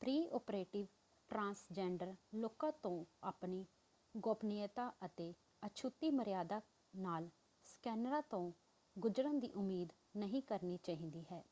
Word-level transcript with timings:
Pre-operative 0.02 0.86
transgender 1.30 2.14
ਲੋਕਾਂ 2.34 2.70
ਤੋਂ 2.82 3.04
ਆਪਣੀ 3.22 3.64
ਗੋਪਨੀਯਤਾ 4.14 4.90
ਅਤੇ 5.06 5.32
ਅਛੁਤੀ 5.62 6.10
ਮਰਿਆਦਾ 6.10 6.60
ਨਾਲ 6.94 7.28
ਸਕੈਨਰਾਂ 7.66 8.22
ਤੋਂ 8.22 8.50
ਗੁਜਰਨ 8.96 9.38
ਦੀ 9.40 9.50
ਉਮੀਦ 9.54 9.92
ਨਹੀਂ 10.16 10.42
ਕਰਨੀ 10.42 10.78
ਚਾਹੀਦੀ 10.84 11.24
ਹੈ। 11.32 11.42